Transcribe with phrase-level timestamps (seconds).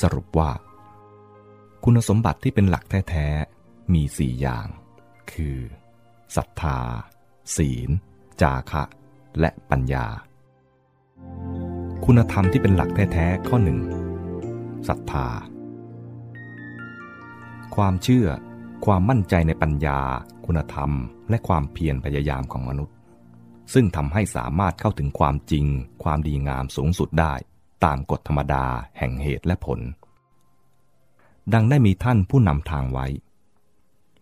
[0.00, 0.50] สรุปว่า
[1.84, 4.66] คุณสมบัติที่เป็นหลักแท้ๆ มีสี่อย่าง
[5.32, 5.58] คือ
[6.36, 6.78] ศรัทธา
[7.56, 7.90] ศีล
[8.42, 8.82] จาคะ
[9.40, 10.06] และปัญญา
[12.04, 13.78] คุณธรรมที่เป็นหลักแท้ๆ ข้อหนึ่ง
[14.88, 15.28] ศรัทธา
[17.76, 18.26] ความเชื่อ
[18.84, 20.00] ความมั่นใจในปัญญา
[20.46, 20.90] คุณธรรม
[21.30, 22.96] และความเพียรพยายามของมนุษย์
[23.74, 25.66] ซึ่งทำให้สามารถเข้าถึงความจริง
[26.04, 27.34] ความดีงามสูงสุดได้
[27.84, 28.64] ตามกฎธรรมดา
[28.98, 29.80] แห่งเหตุและผล
[31.54, 33.06] ดังได้มีท่านผู้นำทางไว้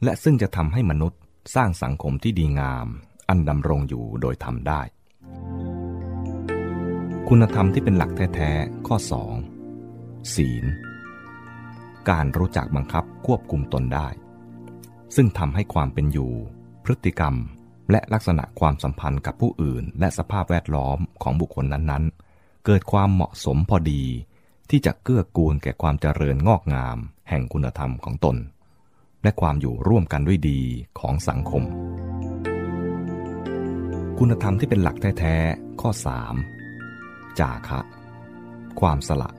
[0.05, 1.21] และซึ่งจะทำให้มนุษย์
[1.55, 2.87] สร้างสังคมที่ดีงาม
[3.29, 4.81] อันดำรงอยู่โดยทำได้
[7.29, 8.97] คุณธรรมที่เป็นหลักแท้ๆ ข้อ
[9.65, 10.35] 2.
[10.35, 10.65] ศีล
[12.11, 14.09] การรู้จักบังคับควบคุมตนได้
[15.17, 16.33] ซึ่งทำให้ความเป็นอยู่
[16.85, 17.35] พฤติกรรม
[17.91, 22.30] และลักษณะความสัมพันธ์กับผู้อื่น และสภาพแวดล้อมของบุคคลนั้นๆ
[22.65, 24.05] เกิดความเหมาะสมพอดี
[24.71, 28.37] ที่จะเกื้อกูลแก่ความเจริญงอกงาม แห่งคุณธรรมของตน
[29.23, 30.61] และความอยู่ร่วมกันด้วยดี
[30.99, 31.63] ของสังคม
[34.19, 35.91] คุณธรรมที่เป็นหลักแท้ๆข้อ
[36.65, 37.39] 3.
[37.39, 37.81] จาคะ
[38.81, 39.31] ความสละ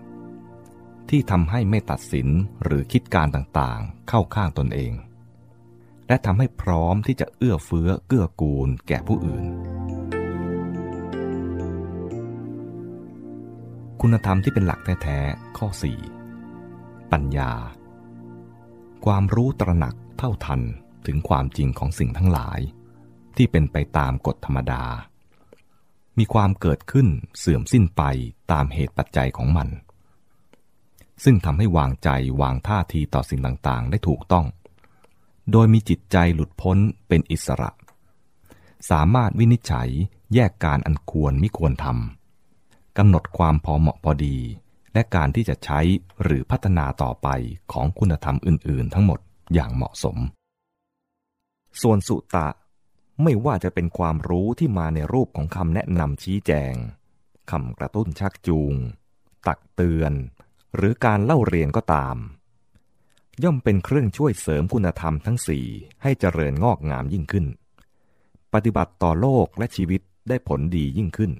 [1.09, 2.27] ที่ทำให้ไม่ตัดสิน
[2.63, 4.93] หรือคิดการต่างๆ เข้าข้างตนเอง
[6.07, 9.45] และทำให้พร้อมที่จะเอื้อเฟื้อเกื้อกูลแก่ผู้อื่น
[14.05, 15.67] คุณธรรมที่เป็นหลักแท้ๆ ข้อ
[16.39, 17.11] 4.
[17.11, 17.51] ปัญญา
[19.05, 20.61] ความรู้ตระหนักเท่าทัน
[21.05, 22.59] ถึงความจริงของสิ่งทั้งหลาย
[23.35, 24.83] ที่เป็นไปตามกฎธรรมดา
[26.17, 27.07] มีความเกิดขึ้น
[27.39, 28.01] เสื่อมสิ้นไป
[28.51, 29.69] ตามเหตุปัจจัยของมัน
[31.23, 32.09] ซึ่งทำให้วางใจ
[32.41, 34.45] วางท่าทีต่อสิ่งต่างๆ ได้ถูกต้อง
[35.51, 36.77] โดยมีจิตใจหลุดพ้น
[37.07, 37.69] เป็นอิสระ
[38.89, 39.89] สามารถวินิจฉัย
[40.33, 42.20] แยกการอันควรมิควรทำ
[42.97, 44.37] กำหนดความพอเหมาะพอดี
[44.93, 45.79] และการที่จะใช้
[46.23, 47.27] หรือพัฒนาต่อไป
[47.71, 49.19] ของคุณธรรมอื่น ๆ ทั้งหมด
[49.53, 50.17] อย่างเหมาะสม
[51.81, 52.47] ส่วนสุตะ
[53.23, 56.73] ไม่ว่าจะเป็นความรู้ที่มาในรูปของคำแนะนำชี้แจง
[57.51, 58.73] คำกระตุ้นชักจูง
[59.47, 60.13] ตักเตือน
[60.75, 62.17] หรือการเล่าเรียนก็ตาม
[63.43, 65.65] ย่อมเป็นเครื่องช่วยเสริมคุณธรรมทั้งสี่
[66.03, 67.45] ให้เจริญงอกงามยิ่งขึ้น
[68.53, 71.31] ปฏิบัติต่อโลกและชีวิตได้ผลดียิ่งขึ้น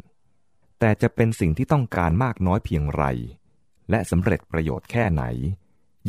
[0.84, 3.03] แต่จะเป็นสิ่งที่ต้องการมากน้อยเพียงไร
[3.90, 5.24] และสำเร็จประโยชน์แค่ไหน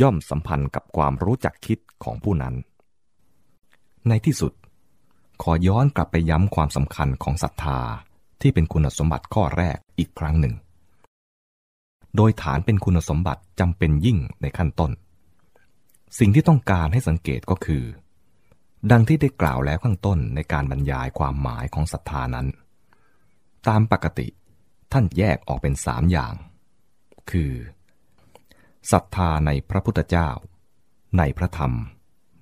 [0.00, 2.54] ย่อมสัมพันธ์กับความรู้จักคิดของผู้นั้น
[4.08, 4.52] ในที่สุด
[5.42, 7.80] ขอย้อนกลับไปย้ำความสำคัญของศรัทธา
[8.40, 10.54] ที่เป็นคุณสมบัติข้อแรกอีกครั้งหนึ่ง
[12.16, 14.90] โดยฐานเป็นคุณสมบัติจำเป็นยิ่งในขั้นต้น
[16.18, 17.84] สิ่งที่ต้องการให้สังเกตก็คือ
[18.90, 22.46] ดังที่ได้กล่าวแล้วข้างต้นในการบรรยายความหมายของศรัทธานั้น
[23.68, 24.28] ตามปกติ
[24.92, 26.34] ท่านแยกออกเป็นสามอย่าง
[27.30, 27.52] คือ
[28.92, 30.28] ศรัทธาในพระพุทธเจ้า
[31.18, 31.72] ในพระธรรม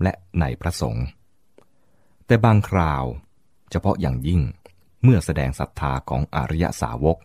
[0.02, 1.06] และในพระสงฆ์
[2.26, 3.04] แต่บางคราว
[3.70, 4.42] เฉพาะอย่างยิ่ง
[5.02, 7.18] เมื่อแสดงศรัทธาของอริยสาวก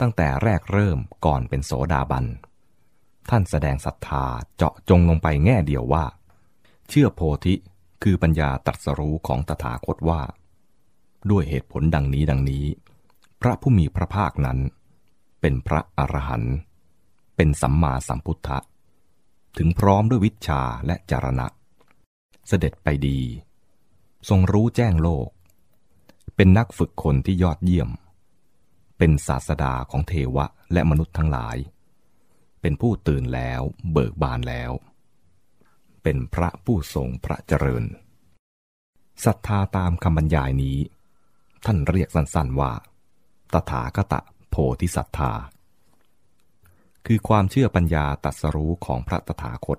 [0.00, 2.24] ตั้งแต่แรกเริ่มก่อนเป็นโสดาบัน
[3.30, 4.24] ท่านแสดงศรัทธา
[4.56, 6.04] เจาะจงลงไปแง่เดียวว่า
[6.88, 7.54] เชื่อโพธิ
[8.02, 10.22] คือปัญญาตรัสรู้ของตถาคตว่า
[11.30, 12.64] ด้วยเหตุผลดังนี้ดังนี้
[13.46, 14.58] ระผู้มีพระภาคนั้น
[15.40, 16.56] เป็นพระอรหันต์
[17.36, 18.58] เป็นสัมมาสัมพุทธะ
[19.58, 21.46] ถึงพร้อมด้วยวิชาและจารณะ
[22.48, 23.20] เสด็จไปดี
[24.28, 25.28] ทรงรู้แจ้งโลก
[26.36, 27.90] เป็นนักฝึกคนที่ยอดเยี่ยม
[28.98, 31.56] เป็นศาสดาของเทวะและมนุษย์ทั้งหลาย
[32.60, 33.60] เป็นผู้ตื่นแล้ว
[33.92, 34.72] เบิกบานแล้ว
[36.02, 37.84] เป็นพระผู้ทรงพระเจริญ
[39.24, 40.78] ศรัทธาตามคำบรรยายนี้
[41.64, 42.72] ท่านเรียกสั้นๆว่า
[43.52, 45.32] ตถาคตะโพธิศรัทธา
[47.06, 49.78] คือความเชื่อปัญญาตัสรู้ของพระตถาคต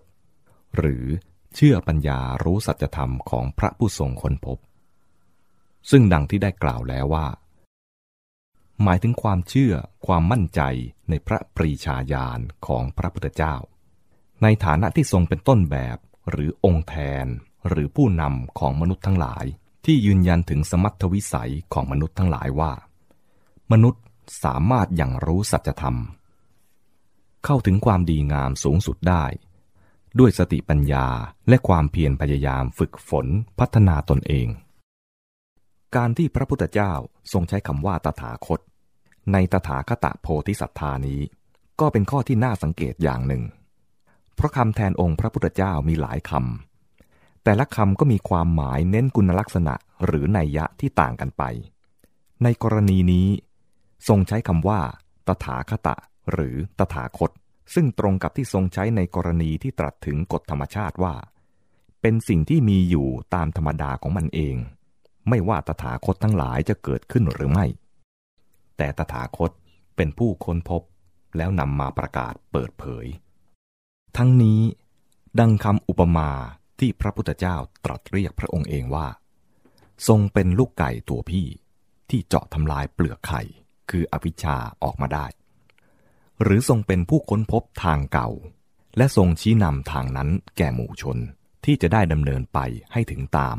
[0.77, 1.05] หรือ
[1.55, 4.57] เชื่อปัญญารู้สัจธรรมของพระผู้ทรงค้นพบ
[5.89, 7.27] ซึ่งดังที่ได้กล่าวแล้วว่า
[8.83, 9.73] หมายถึงความเชื่อ
[10.05, 10.61] ความมั่นใจ
[11.09, 13.55] ในพระปรีชาญาณของพระพุทธเจ้า
[14.43, 15.97] ในฐานะที่ทรงเป็นต้นแบบ
[16.29, 17.25] หรือองค์แทน
[17.67, 19.45] หรือผู้นำของมนุษย์ทั้งหลาย
[19.85, 22.71] ที่ยืนยันถึงสมรรถวิสัยของมนุษย์ทั้งหลายว่า
[23.71, 24.03] มนุษย์
[24.43, 25.95] สามารถอย่างรู้สัจธรรม
[27.45, 29.25] เข้าถึงความดีงามสูงสุดได้
[30.19, 31.07] ด้วยสติปัญญา
[31.49, 33.27] และความเพียรพยายามฝึกฝน
[33.59, 34.47] พัฒนาตนเอง
[35.95, 36.93] การที่พระพุทธเจ้า
[37.33, 38.59] ทรงใช้คำว่าตถาคต
[39.31, 41.21] ในตถาคตโพธิสัตธานี้
[41.79, 43.43] ก็เป็นข้อที่น่าสังเกตอย่างหนึ่ง
[44.35, 49.73] เพราะคำแทนองค์พระพุทธเจ้ามีหลายคำแต่ละคำก็มีความหมายเน้นคุณลักษณะ
[50.05, 51.43] หรือนัยยะที่ต่างกันไป
[52.43, 53.27] ในกรณีนี้
[54.07, 54.79] ทรงใช้คำว่า
[55.27, 55.95] ตถาคตะ
[56.31, 57.31] หรือตถาคต
[57.73, 61.15] ซึ่งตรงกับที่ทรงใช้ในกรณีที่ตรัสถึงกฎธรรมชาติว่า
[62.01, 64.55] เป็นสิ่งที่มีอยู่ตามธรรมดาของมันเอง
[65.29, 67.65] ไม่ว่าตถาคตทั้งหลายจะเกิดขึ้นหรือไม่
[68.77, 69.51] แต่ตถาคต
[69.95, 70.81] เป็นผู้ค้นพบ
[71.37, 73.05] แล้วนำมาประกาศเปิดเผย
[74.17, 74.61] ทั้งนี้
[75.39, 76.29] ดังคำอุปมา
[76.79, 77.55] ที่พระพุทธเจ้า
[77.85, 79.07] ตรัสเรียกพระองค์เองว่า
[80.07, 81.47] ทรงเป็นลูกไก่ตัวพี่
[82.09, 83.41] ที่เจาะทำลายเปลือกไข่
[83.89, 85.25] คืออวิชชาออกมาได้
[86.41, 88.29] หรือทรงเป็นผู้ค้นพบทางเก่า
[88.97, 91.17] และทรงชี้นำทางนั้นแก่หมู่ชน
[91.65, 92.59] ที่จะได้ดำเนินไป
[92.91, 93.57] ให้ถึงตาม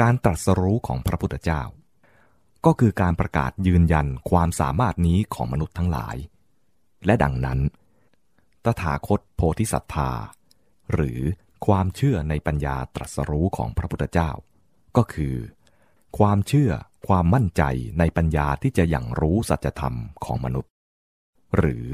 [0.00, 1.62] การตรัสรู้ของพระพุทธเจ้า
[2.66, 6.16] ก็คือการประกาศยืนยันความสามารถนี้ของมนุษย์ทั้งหลาย
[7.06, 7.58] และดังนั้น
[8.64, 10.10] ตถาคตโพธิสัตธา
[10.92, 11.20] หรือ
[11.66, 14.30] ความเชื่อในปัญญาตรัสรู้ของพระพุทธเจ้า
[14.96, 15.34] ก็คือ
[16.18, 16.70] ความเชื่อ
[17.06, 17.62] ความมั่นใจ
[17.98, 20.72] ในปัญญาที่จะอย่างรู้สัจธรรมของมนุษย์
[21.56, 21.86] หรือ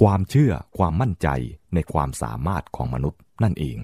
[0.00, 1.28] ความเชื่อความมั่นใจ
[1.74, 3.78] ในความสามารถของมนุษย์นั่นเอง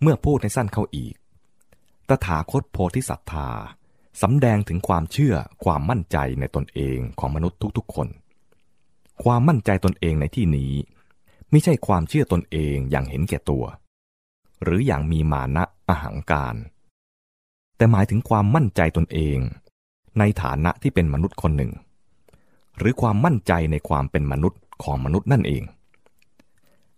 [0.00, 1.14] เมื่อพูดในสั้นเข้าอีก
[2.08, 3.48] ตถาคตโพธิสัตธา
[4.22, 5.34] สำแดงถึงความเชื่อ
[5.64, 8.08] ความมั่นใจในตนเองของมนุษย์ทุกๆคน
[9.22, 10.72] ความมั่นใจตนเองในที่นี้
[11.50, 13.64] ไม่ใช่ความเชื่อตนเองอย่างเห็นแก่ตัว
[14.62, 16.56] หรืออย่างมีมานะอหังการ
[17.80, 19.38] แต่หมายถึงความมั่นใจตนเอง
[20.18, 21.72] ในฐานะที่เป็นมนุษย์คนหนึ่ง
[22.78, 25.62] หรือความมั่นใจในความเป็นมนุษย์ของมนุษย์นั่นเอง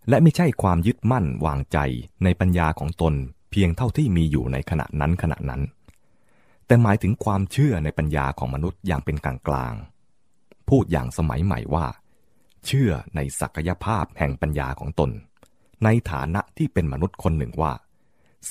[0.09, 1.79] และไม่ใช่ความยึดมั่นวางใจ
[2.25, 3.15] ในปัญญาของตน
[3.51, 5.63] เพียงเท่าที่มีอยู่ในขณะนั้นขณะนั้น
[6.67, 9.75] แต่หมายถึงความเชื่อในปัญญาของมนุษย์อย่างเป็นกลางกลาง
[10.69, 11.87] พูดอย่างสมัยใหม่ว่า
[12.67, 15.11] เชื่อในศักยภาพแห่งปัญญาของตน
[15.85, 17.73] ในฐานะที่เป็นมนุษย์คนหนึ่งว่า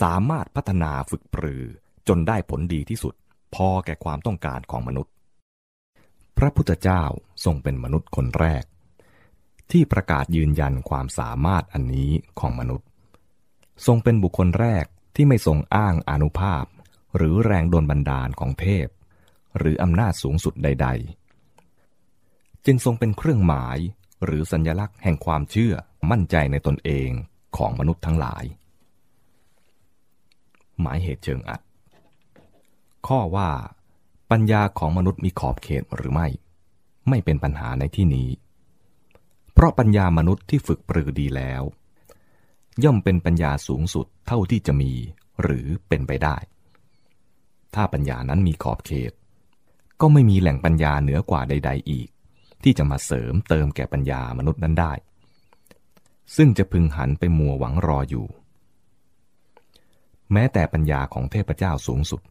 [0.02, 1.64] สามารถพัฒนาฝึกปรือ
[2.18, 3.14] นได้ผลดีที่สุด
[3.56, 5.14] พอแก่ความต้องการของมนุษย์
[6.38, 7.04] พระพุทธเจ้า
[7.46, 8.64] ทรงเป็นมนุษย์คนแรก
[9.72, 12.88] ที่ประกาศยืนยันความสามารถอันนี้ของมนุษย์
[13.86, 14.86] ทรงเป็นบุคคลแรก
[15.16, 16.66] ที่ไม่ทรงอ้างอนุภาพ
[17.16, 18.88] หรือแรงโดนบันดาลของเทพ
[19.58, 20.88] หรืออำนาจสูงสุดใด
[21.78, 23.78] ๆ จึงทรงเป็นเครื่องหมาย
[24.26, 25.74] หรือสัญลักษณ์แห่งความเชื่อ
[26.12, 27.10] มั่นใจในตนเอง
[27.58, 28.44] ของมนุษย์ทั้งหลาย
[30.82, 31.62] หมายเหตุเชิงอัด
[33.08, 33.50] ข้อว่า
[34.32, 36.28] ปัญญาของมนุษย์มีขอบเขตหรือไม่
[37.10, 38.30] ไม่เป็นปัญหาในที่นี้
[39.54, 41.64] เพราะปัญญามนุษย์ที่ฝึกปรือดีแล้ว
[42.84, 44.92] ย่อมเป็นปัญญาสูงสุดเท่าที่จะมี
[45.42, 46.38] หรือเป็นไปได้
[47.76, 49.12] ถ้าปัญญานั้นมีขอบเขต
[50.02, 52.10] ก็ไม่มีแหล่งปัญญาเหนือกว่าใด ๆ อีก
[52.64, 54.94] ที่จะมาเสริมเติมแก่ปัญญามนุษย์นั้นได้
[56.36, 58.26] ซึ่งจะพึงหันไปมัวหวังรออยู่
[60.32, 62.22] แม้แต่ปัญญาของเทพเจ้าสูงสุด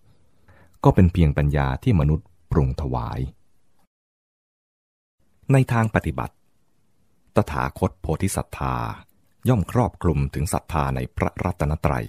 [0.84, 3.20] ก็เป็นเพียงปัญญาที่มนุษย์ปรุงถวาย
[5.52, 6.34] ในทางปฏิบัติ
[7.36, 8.76] ตถาคตโพธิสัตธา
[9.48, 12.06] ย่อมครอบคลุมถึงศรัทธาในพระรัตนตรัย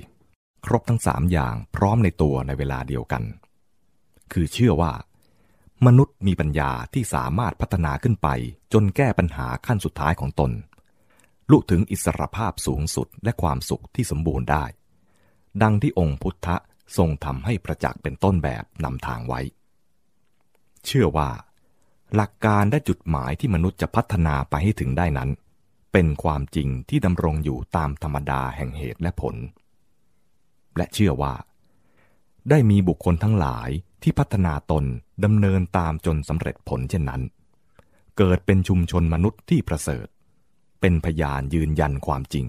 [0.65, 3.23] ครบทั้งสามอย่างพร้อมในตัวในเวลาเดียวกัน
[4.31, 4.94] คือเชื่อว่า
[5.85, 8.27] มนุษย์มีปัญญาที่สามารถพัฒนาขึ้นไป
[8.73, 10.51] จนแก้ปัญหาขั้นสุดท้ายของตน
[11.51, 14.65] ลุถึงอิสรภาพสูงสุดและความสุขที่สมบูรณ์ได้
[15.62, 16.47] ดังที่องค์พุทธ
[16.98, 19.42] ทรงทำให้ประจักษ์เป็นต้นแบบนำทางไว้
[20.86, 21.30] เชื่อว่า
[22.16, 25.30] หลักการและจุดหมายที่มนุษย์จะพัฒนาไปให้ถึงได้นั้น
[25.94, 29.36] เป็นความจริงที่ดำรงอยู่ตามธรรมดาแห่งเหตุและผล
[30.78, 31.33] และเชื่อว่า
[32.50, 33.69] ได้มีบุคคลทั้งหลาย
[34.04, 34.86] ที่พัฒนาตน
[35.24, 37.21] ดำเนินตามจนสำเร็จผลเช่นนั้น
[38.18, 40.07] เกิดเป็นชุมชนมนุษย์ที่ประเสริฐ
[40.81, 42.45] เป็นพยานยืนยันความจริง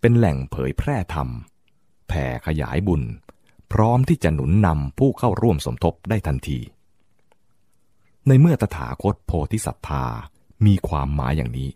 [0.00, 1.28] เป็นแหล่งเผยแพร่ธรรม
[2.08, 3.02] แผ่ขยายบุญ
[3.72, 6.58] พร้อมที่จะหนุนนำผู้เข้าร่วมสมทบได้ทันที
[8.28, 10.04] ในเมื่อตถาคตโพธิศรัทธา
[10.66, 11.70] มีความหมายอย่างนี้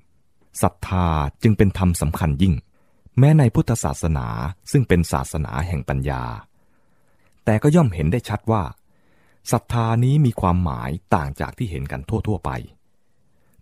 [0.62, 1.06] ศรัทธา
[1.42, 2.54] จึงเป็นธรรมสำคัญยิ่ง
[3.18, 4.26] แม้ในพุทธศาสนา
[4.70, 6.22] ซึ่งเป็นศาสนาแห่งปัญญา
[7.44, 8.62] แต่ก็ย่อมเห็นได้ชัดว่า
[9.52, 12.50] ศรัทธานี้มีความหมายต่างจากที่เห็นกันทั่ว ๆ ไป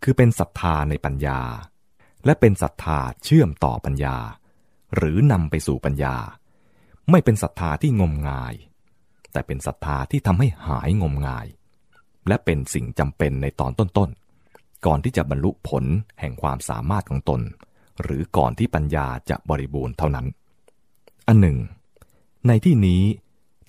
[0.03, 1.41] คือเป็นศรัทธาในปัญญา
[2.25, 4.17] และเป็นศรัทธาเชื่อมต่อปัญญา
[4.97, 6.17] หรือนำไปสู่ปัญญา
[7.11, 8.55] ไม่เป็นศรัทธาที่งมงาย
[9.33, 11.47] แต่เป็นศรัทธาที่ทำให้หายงมงาย
[12.29, 15.85] และเป็นสิ่งจำเป็นในตอนต้นๆ ก่อนที่จะบรรลุผล
[16.21, 17.41] แห่งความสามารถของตน
[18.03, 20.27] หรือก่อนที่ปัญญาจะบริบูรณ์เท่านั้น
[21.29, 21.59] อันหนึ่ง
[22.47, 23.03] ในที่นี้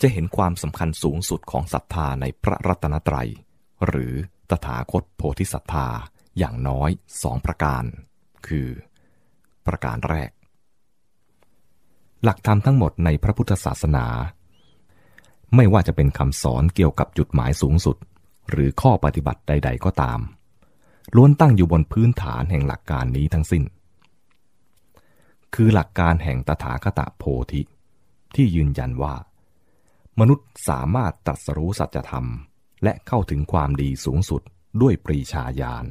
[0.01, 3.29] จะเห็นความสำคัญสูงสุดของศรัทธาในพระรัตนตรัย
[3.87, 4.13] หรือ
[4.49, 5.87] ตถาคตโพธิศรัทธา
[6.37, 6.89] อย่างน้อย
[7.23, 7.83] สองประการ
[8.47, 8.67] คือ
[9.67, 10.29] ประการแรก
[12.23, 14.05] หลักธรรมทั้งหมดในพระพุทธศาสนา
[15.55, 17.97] ไม่ว่าจะเป็นคำสอนเกี่ยวกับจุดหมายสูงสุด
[18.49, 20.19] หรือข้อปฏิบัติใด ๆ ก็ตาม
[21.15, 23.63] ล้วนตั้งอยู่บนพื้นฐานแห่งหลักการนี้ทั้งสิ้น
[25.55, 27.61] คือหลักการแห่งตถาคตโพธิ
[28.35, 29.15] ที่ยืนยันว่า
[30.19, 32.27] มนุษย์สามารถตรัสรู้สัจธรรม
[32.83, 34.41] และเข้าถึงความดีสูงสุด
[34.81, 35.85] ด้วยปรีชาญาณ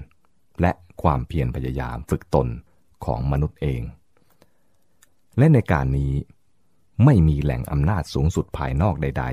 [0.60, 2.48] และความเพียรพยายามฝึกตน
[3.04, 3.82] ของมนุษย์เอง
[5.38, 6.14] และในการนี้
[7.04, 9.24] ไม่มีแหล่งอำนาจสูงสุดภายนอกใด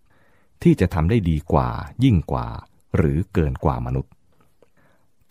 [0.00, 1.68] ๆ ที่จะทำได้ดีกว่า
[2.04, 2.46] ยิ่งกว่า
[2.96, 4.12] หรือเกินกว่ามนุษย์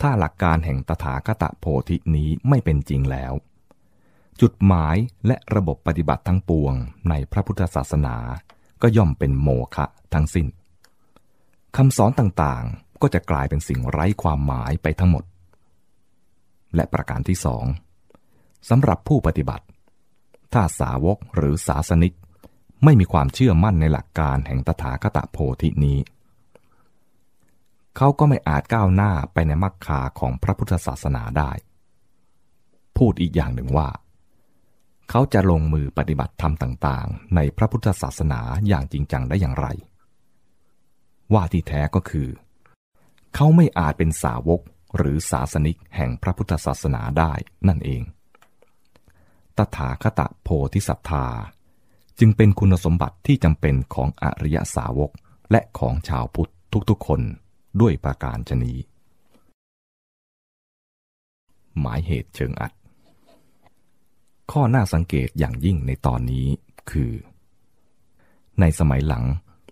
[0.02, 3.34] ถ้าหลักการแห่งตถาคตโพธินี้ไม่เป็นจริงแล้ว
[4.42, 4.96] จุดหมาย
[5.28, 6.74] และระบบปฏิบัติทั้งปวง
[7.10, 8.18] ในพระพุทธศาสนา
[8.82, 10.48] ก็ย่อมเป็นโมฆะทั้งสิ้น
[11.78, 15.24] คำสอนต่างๆก็จะกลายเป็นสิ่งไร้ความหมายไปทั้งหมด
[16.76, 17.66] และประการที่สอง
[18.70, 19.66] สำหรับผู้ปฏิบัติ
[20.58, 22.14] ถ้าสาวกหรือศาสนิก
[22.84, 25.98] ไม่มีความเชื่อมั่นในหลักการแห่งตถาคตโพธินี้
[27.98, 31.52] เขาก็ไม่อาจก้าวหน้าไปในมรรคาของพระพุทธศาสนาได้
[32.98, 33.90] พูดอีกอย่างหนึ่งว่า
[35.10, 39.68] เขาจะลงมือปฏิบัติธรรมต่างๆ ในพระพุทธศาสนาอย่างจริงจังได้อย่างไร
[41.34, 42.30] ว่าที่แท้ก็คือ
[43.36, 44.62] เขาไม่อาจเป็นสาวก
[44.98, 47.34] หรือศาสนิกแห่งพระพุทธศาสนาได้
[47.70, 48.04] นั่นเอง
[49.58, 51.26] ตถาคตโพธิสัตธา
[52.20, 55.12] จึงเป็นคุณสมบัติที่จำเป็นของอริยสาวก
[55.52, 56.52] และของชาวพุทธ
[56.90, 57.22] ทุกๆคน
[57.82, 58.74] ด้วยประการชนี
[61.80, 62.72] หมายเหตุเชิงอัด
[64.52, 66.48] ข้อน่าสังเกตอย่างยิ่งในตอนนี้
[66.92, 67.12] คือ
[68.60, 69.26] ในสมัยหลัง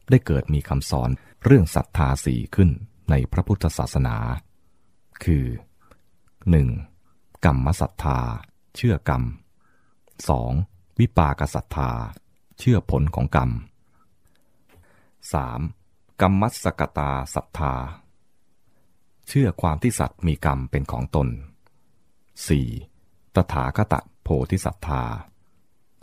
[0.10, 1.10] ได้เกิดมีคำสอน
[1.44, 2.70] เรื่องศรัทธาสี่ขึ้น
[3.10, 4.18] ในพระพุทธศาสนา
[5.24, 5.46] คือ
[6.66, 7.46] 1.
[7.46, 8.20] กรรมศรัทธา
[8.76, 9.24] เชื่อกรรม
[10.22, 11.00] 2.
[11.00, 11.92] วิปากศรัทธา
[12.60, 13.52] เชื่อผลของกรรม
[15.46, 16.22] 3.
[16.22, 17.74] กรรมัสกตาศรัทธา
[19.28, 21.28] เชื่อความที่สัตว์มีกรรมเป็นของตน
[22.52, 23.36] 4.
[23.36, 25.04] ตถาคตโพธิศรัทธา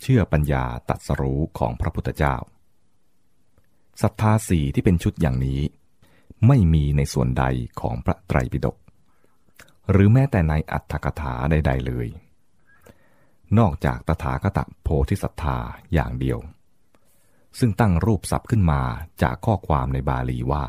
[0.01, 2.37] เชื่อปัญญาตัดสรู้ของพระพุทธเจ้า
[4.03, 5.61] ศรัทธาสี่ที่เป็นชุดอย่างนี้
[6.47, 7.45] ไม่มีในส่วนใด
[7.81, 8.77] ของพระไตรปิฎก
[9.91, 12.09] หรือแม้แต่ในอัตถกถาใด ๆ เลย
[13.59, 15.59] นอกจากตถาคตโพธิศรัทธา
[15.95, 16.39] อย่างเดียว
[17.59, 18.83] ซึ่งตั้งรูปศัพท์ขึ้นมา
[19.23, 20.65] จากข้อความในบาลีว่า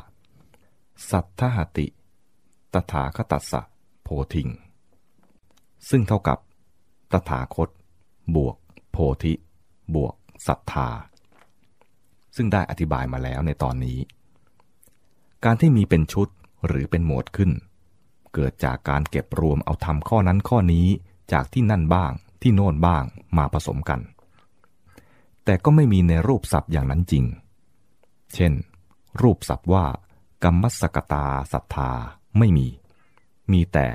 [1.10, 1.88] สัทธหติ
[2.74, 3.62] ตถาคตัสสะ
[4.04, 4.50] โพธิง
[5.90, 6.40] ซึ่งเท่ากับ
[7.12, 7.70] ตถาคต
[8.36, 8.56] บวก
[8.92, 9.34] โพธิ
[9.96, 10.14] บวก
[10.48, 10.90] ศรัทธา
[12.36, 14.00] ซึ่งได้อธิบายมาแล้วในตอนนี้
[15.46, 16.28] การที่มีเป็นชุด
[16.68, 17.52] หรือเป็นหมวดขึ้น
[18.34, 20.88] เกิดจากการเก็บรวมเอาทำข้อนั้นข้อนี้
[21.34, 22.12] จากที่นั่นบ้าง
[22.42, 23.04] ที่โน่นบ้าง
[23.38, 24.02] มาผสมกัน
[25.46, 27.26] แต่ก็ไม่มีในรูปศัพท์อย่างนั้นจริง
[28.34, 28.54] เช่น
[29.22, 29.86] รูปศัพท์ว่า
[30.44, 31.92] กรรมสกตาศรัทธา
[32.38, 32.68] ไม่มี
[33.52, 33.88] มีแต่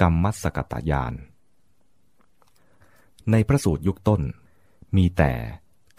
[0.00, 1.14] กรรมสกตายาน
[3.30, 4.22] ในพระสูตรยุคต้น
[4.96, 5.32] มีแต่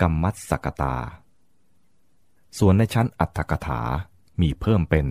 [0.02, 0.96] กรรมสกตา
[2.60, 3.82] ส่วนในชั้นอัตถกถา
[4.42, 5.08] มีเพิ่มเป็น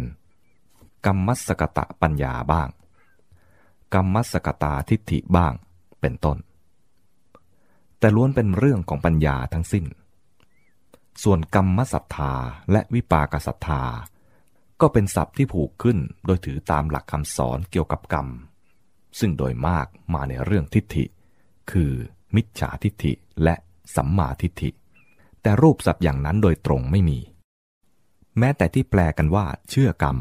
[1.06, 2.68] กรรมสกตะปัญญาบ้าง
[3.94, 5.52] กรรมสกตาทิฏฐิบ้าง
[6.00, 6.38] เป็นต้น
[7.98, 9.84] แต่ล้วนเป็นเรื่องของปัญญาทั้งสิ้น
[11.22, 12.34] ส่วนกรรมศรัทธา
[12.72, 13.82] และวิปากศรัทธา
[14.80, 18.28] ก็เป็นศัพท์ที่ผูกขึ้นโดยถือตามหลักคำสอนเกี่ยวกับกรรม
[19.18, 21.04] ซึ่งโดยมากมาในเรื่องทิฏฐิ
[21.70, 21.92] คือ
[22.34, 23.12] มิจฉาทิฏฐิ
[23.42, 23.54] และ
[23.96, 24.70] สัมมาทิฏฐิ
[25.42, 27.18] แต่รูปศัพท์อย่างนั้นโดยตรงไม่มี
[28.38, 30.18] แม้แต่ที่แปลกันว่าเชื่อกรรม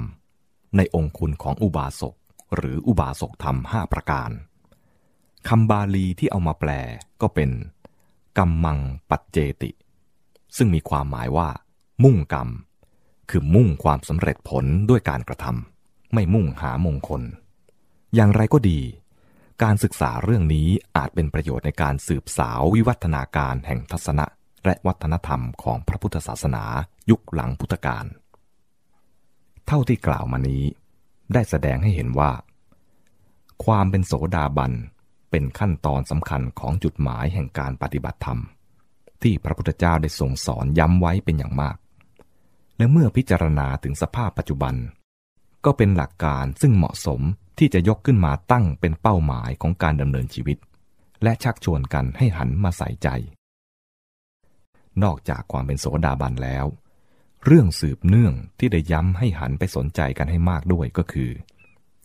[0.77, 2.15] ในองคุณของอุบาสก
[2.55, 4.29] หรืออุบาสกธรรมห้าประการ
[5.49, 6.71] คำบาลีที่เอามาแปล
[7.21, 7.49] ก็เป็น
[8.37, 9.71] กรรมังปัจเจติ
[10.57, 11.49] ซึ่งมีความหมายว่า
[12.03, 12.49] มุ่งกรรม
[13.29, 17.21] คือมุ่งความสำเร็จผลด้วยการกระทำไม่มุ่งหามงคล
[18.15, 18.79] อย่างไรก็ดี
[19.63, 24.25] การศึกษาเรื่องนี้อาจเป็นประโยชน์ในการสืบสาววิวัฒนาการแห่งทัศนะ
[24.65, 26.63] และวัฒนธรรมของพระพุทธศาสนา
[27.09, 28.05] ยุคหลังพุทธกาล
[29.67, 30.63] เท่าที่กล่าวมานี้
[31.33, 32.31] ได้แสดงให้เห็นว่า
[33.65, 34.73] ความเป็นโสดาบัน
[35.29, 38.39] เป็นขั้นตอนสำคัญของจุดหมายแห่งการปฏิบัติธรรม
[39.21, 41.77] ที่พระพุทธเจ้าได้ทรงสอนย้ำไว้เป็นอย่างมาก
[42.77, 44.75] และเมื่อพิจารณาถึงสภาพปัจจุบัน
[45.65, 47.21] ก็เป็นหลักการซึ่งเหมาะสม
[47.57, 50.57] ที่จะยกขึ้นมาตั้งเป็นเป้าหมายของการดำเนินชีวิต
[51.23, 53.07] และชักชวนกันให้หันมาใส่ใจ
[55.03, 56.65] นอกจากความเป็นโสดาบันแล้ว
[57.45, 61.31] เรื่องสืบเนื่องที่ได้ย้ำให้หันไปสนใจกันให้มากด้วยก็คือ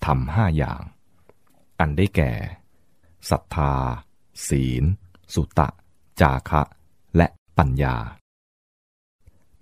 [0.07, 0.81] ทำห้าอย่าง
[1.81, 2.33] อันได้แก่
[3.31, 3.75] ศรัทธา
[4.49, 4.85] ศีล
[5.35, 5.69] สุตะ
[6.21, 6.63] จาคะ
[7.17, 7.27] และ
[7.59, 7.97] ปัญญา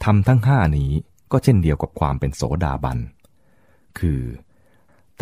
[0.05, 0.93] ทำทั้งห้านี้
[1.33, 2.99] ก็เช่นเดียวกับความเป็นโสดาบัน
[3.99, 4.23] คือ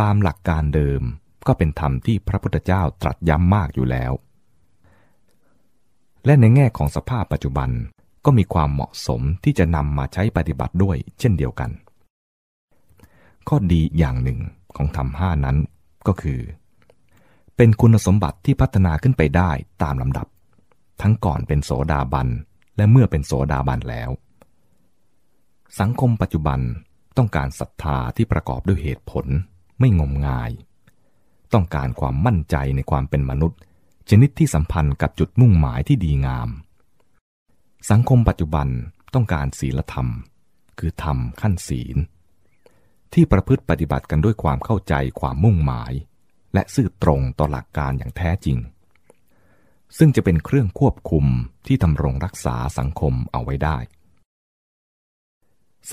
[0.00, 1.02] ตามหลักการเดิม
[1.46, 4.12] ก็เป็นธรรมที่พระพุทธเจ้าตรัสย้ำมากอยู่แล้ว
[6.24, 7.70] และในแง่ของสภาพปัจจุบัน
[8.24, 11.70] ก็มีความเหมาะสมที่จะนำมาใช้ปฏิบัติด้วยเช่นเดียวกัน
[13.48, 14.38] ข้อดีอย่างหนึ่ง
[14.76, 15.56] ของธรรมห้านั้น
[16.06, 16.40] ก็คือ
[17.60, 19.50] เป็นคุณสมบัติที่พัฒนาขึ้นไปได้
[19.82, 20.26] ตามลำดับ
[21.02, 22.28] ทั้งก่อนเป็นโสดาบัน
[22.76, 24.10] และเมื่อเป็นโสดาบันแล้ว
[25.80, 26.60] สังคมปัจจุบัน
[27.16, 29.26] ต้องการศรัทธาที่ประกอบด้วยเหตุผล
[29.80, 30.50] ไม่งมงาย
[31.52, 33.58] ต้องการความมั่นใจในความเป็นมนุษย์
[34.10, 36.48] ชนิดที่สัมพันธ์กับจุดมุ่งหมายที่ดีงาม
[37.90, 38.68] สังคมปัจจุบัน
[39.14, 40.08] ต้องการศีลธรรม
[40.78, 41.96] คือธรรมขั้นศีล
[43.12, 45.92] ที่ประพฤติปฏิบัติกันด้วยความเข้าใจความมุ่งหมาย
[46.54, 48.58] และซื่อตรงต่อหลักการอย่างแท้จริง
[49.98, 51.26] ซึ่งจะเป็นเครื่องควบคุม
[51.66, 53.78] ที่ทำรงรักษาสังคมเอาไว้ได้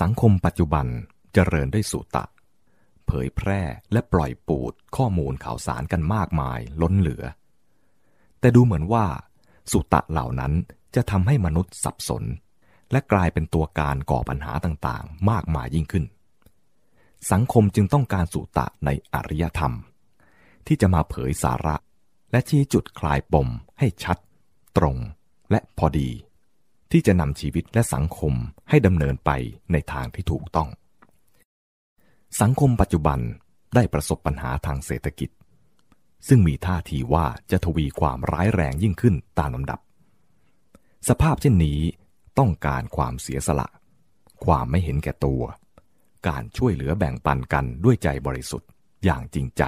[0.00, 0.86] สังคมปัจจุบัน
[1.32, 2.24] เจริญด้วยสุตะ
[3.06, 3.60] เผยแพร่
[3.92, 7.24] และปล่อยปูดข้อมูลข่าวสารกันมากมายล้นเหลือ
[8.40, 9.06] แต่ดูเหมือนว่า
[9.72, 10.52] สุตะเหล่านั้น
[10.94, 12.24] จะทำให้มนุษย์สับสน
[12.92, 16.04] และกลายเป็นตัวการก่อปัญหาต่างๆ มากมายยิ่งขึ้น
[17.30, 19.72] สังคมจึงต้องการสุตะในอริยธรรม
[20.66, 21.76] ที่จะมาเผยสาระ
[22.30, 24.18] และชี้จุดคลายปมให้ชัด
[24.76, 24.96] ตรง
[25.50, 26.10] และพอดี
[26.90, 28.34] ที่จะนำชีวิตและสังคม
[28.68, 29.30] ให้ดำเนินไป
[29.72, 30.68] ในทางที่ถูกต้อง
[32.40, 33.18] สังคมปัจจุบัน
[33.74, 35.30] ได้ประสบปัญหาทางเศรษฐกิจ
[36.28, 39.80] ซึ่งมีท่าทีว่าจะทวีความร้ายแรงยิ่งขึ้นตามลำดับ
[41.08, 41.80] สภาพเช่นนี้
[42.38, 43.68] ต้องการความเสียสละ
[44.44, 45.42] ความไม่เห็นแก่ตัว
[46.28, 48.68] การช่วยเหลือแบ่งปันกันด้วยใจบริสุทธิ์
[49.04, 49.62] อย่างจริงใจ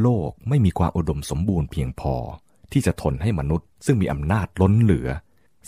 [0.00, 2.14] โลกไม่มีความอุดมสมบูรณ์เพียงพอ
[2.72, 5.08] ที่จะทนให้มนุษย์ซึ่งมีอำนาจล้นเหลือ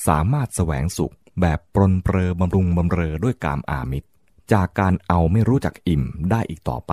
[0.06, 4.08] สามารถแสวงสุขแบบปรนเปรอบำรุงบำเรอด้วยกามอามิตร
[4.52, 6.92] จากการเอาไม่รู้จักอิ่มได้อีกต่อไป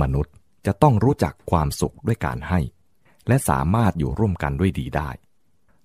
[0.00, 0.34] มนุษย์
[0.66, 2.60] จะต้องรู้จักความสุขด้วยการให้
[3.28, 5.10] และสามารถอยู่ร่วมกันด้วยดีได้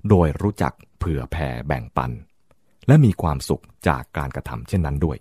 [0.09, 2.11] โดยรู้จักเผื่อแผ่แบ่งปัน
[2.87, 5.17] และมีความสุขจากการกระทำเช่นนั้นด้วย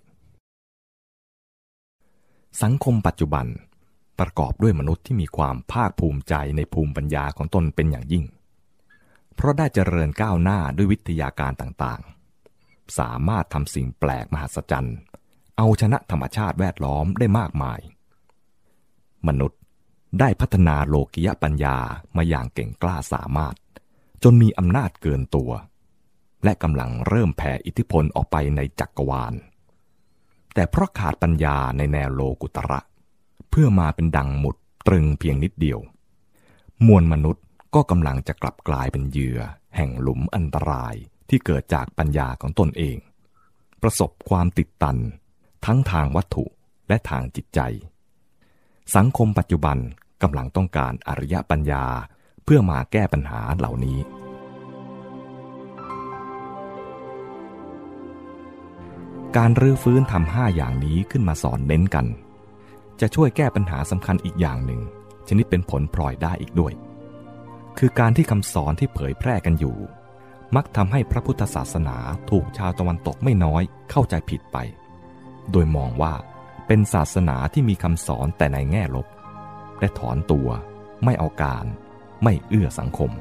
[2.61, 3.45] สังคมปัจจุบัน
[4.19, 8.25] ประกอบด้วยมนุษย์ที่มีความภาคภูมิใจในภูมิปัญญาของตนเป็นอย่างยิ่ง
[9.35, 14.97] เพราะได้เจริญก้าวหน้าด้วยวิทยาการต่างๆ สามารถทำสิ่งแปลกมหัศจรรย์
[15.57, 17.79] เอาชนะธรรมชาติแวดล้อมได้มากมาย
[19.27, 19.59] มนุษย์
[20.19, 21.77] ได้พัฒนาโลกิยปัญญา
[22.15, 23.55] มาอย่างเก่งกล้าสามารถ
[24.23, 25.51] จนมีอำนาจเกินตัว
[26.43, 29.33] และกำลังเริ่มแผ่อิทธิพลออกไปในจักรวาล
[30.53, 32.79] แต่เพราะขาดปัญญาในแนวโลกุตระ
[33.49, 34.55] เพื่อมาเป็นดังหมุด
[34.87, 35.79] ตรึงเพียงนิดเดียว
[36.87, 39.39] มวลมนุษย์ก็กำลังจะกลับกลายเป็นเหยื่อ
[39.75, 40.95] แห่งหลุมอันตราย
[41.29, 42.97] ที่เกิดจากปัญญาของตนเอง
[43.81, 44.97] ประสบความติดตัน
[45.65, 46.45] ทั้งทางวัตถุ
[46.87, 47.59] และทางจิตใจ
[48.95, 49.77] สังคมปัจจุบัน
[50.23, 51.85] กำลังต้องการอริยปัญญา
[52.43, 53.99] เพื่อมาแก้ปัญหาเหล่านี้
[59.37, 62.05] การรื้อฟื้นทำห้าอย่างนี้ขึ้นมาสอนเน้นกัน
[63.01, 64.81] จะช่วยแก้ปัญหาสำคัญอีกอย่างหนึ่ง
[65.27, 66.73] ชนิดเป็นผลพลอยได้อีกด้วย
[67.77, 69.77] คือการที่คำสอนที่เผยแพร่กันอยู่
[70.55, 71.97] มักทำให้พระพุทธศาสนา
[72.29, 74.57] ถูกชาวตะวันตกไม่น้อยเข้าใจผิดไป
[75.51, 76.13] โดยมองว่า
[76.67, 79.07] เป็นศาสนาที่มีคำสอนแต่ในแง่ลบ
[79.79, 80.49] และถอนตัว
[81.03, 81.65] ไม่เอาการ
[82.23, 83.11] ไม่เอื้อสังคม